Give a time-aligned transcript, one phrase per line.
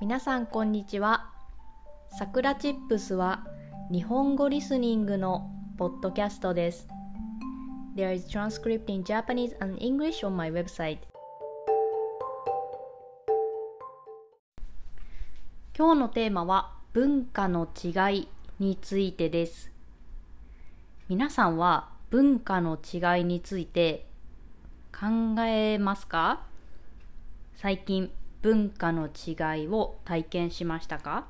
[0.00, 1.28] 皆さんこんにちは。
[2.16, 3.44] さくらチップスは
[3.90, 6.86] 日本語リスニングのポッドキャストです。
[7.96, 10.98] There is transcript in Japanese and English on my website.
[15.76, 18.28] 今日のテーマは文化の違い
[18.60, 19.72] についてです。
[21.08, 24.06] 皆さんは文化の違いについて
[24.92, 26.46] 考えますか？
[27.56, 28.12] 最近
[28.42, 31.26] 文化の違いを体験しましたか？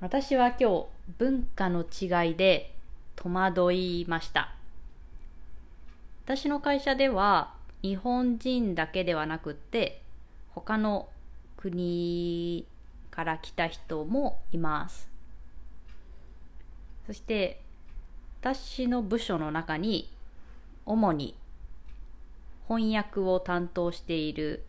[0.00, 0.86] 私は今日
[1.18, 2.74] 文化の違いで
[3.16, 4.52] 戸惑いました。
[6.24, 10.02] 私の会社では日本人だけではなくって
[10.50, 11.08] 他の
[11.56, 12.66] 国
[13.10, 15.08] から来た人もいます。
[17.06, 17.60] そして
[18.40, 20.12] 私の部署の中に
[20.84, 21.36] 主に
[22.68, 24.64] 翻訳を担当している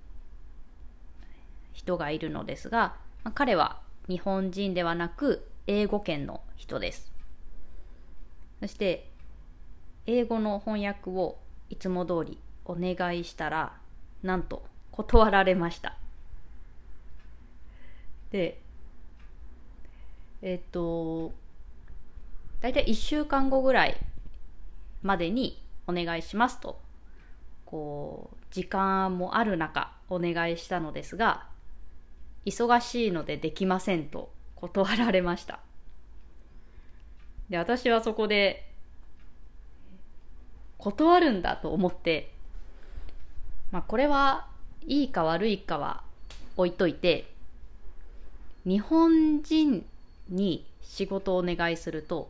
[1.77, 3.79] 人がいるのですが、まあ、彼は
[4.09, 7.13] 日本人ではなく英語圏の人です。
[8.59, 9.07] そして
[10.07, 11.37] 英語の翻訳を
[11.69, 13.77] いつも通りお願いしたら
[14.23, 15.97] なんと断られました。
[18.31, 18.59] で
[20.41, 21.31] えっと
[22.59, 23.97] 大体1週間後ぐらい
[25.03, 26.79] までにお願いしますと
[27.65, 31.45] こう時間もある中お願いしたのですが
[32.47, 35.59] 忙しいのでできませんと断られました。
[37.49, 38.63] で、私はそこで、
[40.77, 42.31] 断るんだと思って、
[43.71, 44.47] まあこれは
[44.85, 46.03] いいか悪いかは
[46.55, 47.29] 置いといて、
[48.65, 49.85] 日本人
[50.29, 52.29] に仕事をお願いすると、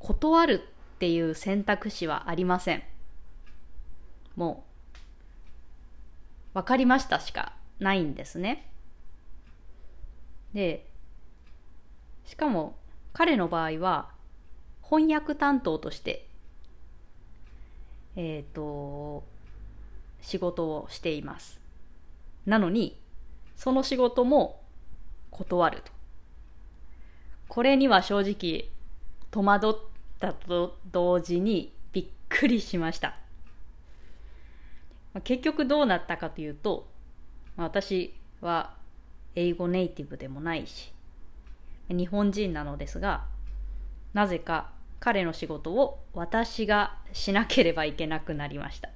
[0.00, 0.62] 断る
[0.96, 2.82] っていう選択肢はありません。
[4.34, 4.64] も
[6.54, 7.52] う、わかりましたしか
[7.84, 8.66] ないんですね。
[10.54, 10.86] で、
[12.24, 12.76] しかも
[13.12, 14.10] 彼の場合は
[14.82, 16.26] 翻訳担当として、
[18.16, 19.24] えっ、ー、と、
[20.22, 21.60] 仕事をしています。
[22.46, 22.98] なのに、
[23.54, 24.62] その仕事も
[25.30, 25.92] 断ると。
[27.48, 28.70] これには正直
[29.30, 29.74] 戸惑っ
[30.18, 33.16] たと同時にびっくりしました。
[35.22, 36.93] 結局どうなったかというと、
[37.56, 38.74] 私は
[39.34, 40.92] 英語ネイティブでもないし、
[41.88, 43.24] 日本人なのですが、
[44.12, 44.70] なぜか
[45.00, 48.88] 彼の仕事を私がしなければいけなくなりました。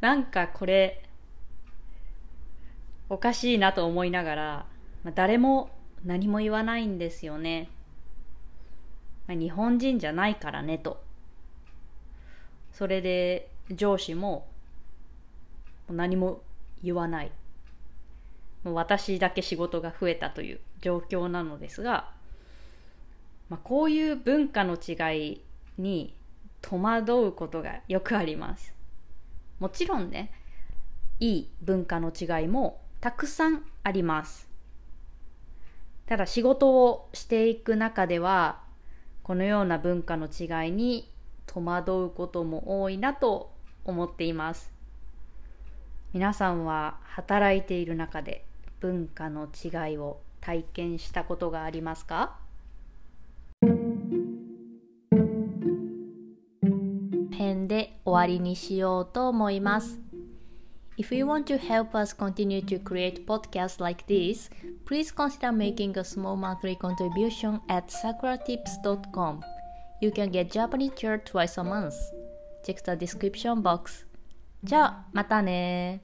[0.00, 1.02] なんかこれ、
[3.08, 4.66] おかしいなと思いながら、
[5.02, 5.70] まあ、誰も
[6.04, 7.70] 何も言わないんですよね。
[9.26, 11.02] まあ、日本人じゃないからねと。
[12.72, 14.46] それで上司も
[15.88, 16.42] 何も
[16.82, 17.32] 言わない。
[18.64, 22.10] もう私だけ仕事が増えたという状況なのですが、
[23.50, 25.40] まあ、こういう文化の違い
[25.78, 26.14] に
[26.62, 28.74] 戸惑うことがよくあります。
[29.60, 30.32] もちろんね、
[31.20, 34.48] いい文化の違いもたくさんあります。
[36.06, 38.62] ただ仕事をしていく中では、
[39.22, 41.10] このような文化の違いに
[41.46, 43.52] 戸惑うことも多いなと
[43.84, 44.72] 思っています。
[46.14, 48.44] 皆さんは働いている中で
[48.84, 52.36] 文化の違いを体験したことがありますか
[57.32, 59.98] 編で終わりにしようと思います。
[60.98, 64.50] If you want to help us continue to create podcasts like this,
[64.84, 69.40] please consider making a small monthly contribution at sakuratips.com.
[70.02, 71.94] You can get Japanese chair twice a month.
[72.64, 74.06] Check the description box.
[74.62, 76.02] じゃあ、またね